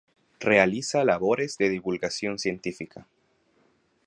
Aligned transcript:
Realiza 0.39 1.03
labores 1.03 1.59
de 1.59 1.69
divulgación 1.69 2.39
científica. 2.39 3.07